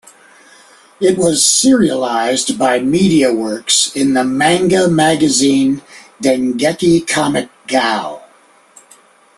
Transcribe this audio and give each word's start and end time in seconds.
It 0.99 1.15
was 1.19 1.45
serialized 1.45 2.57
by 2.57 2.79
MediaWorks 2.79 3.95
in 3.95 4.15
the 4.15 4.23
manga 4.23 4.87
magazine 4.87 5.83
Dengeki 6.23 7.07
Comic 7.07 7.51
Gao! 7.67 8.23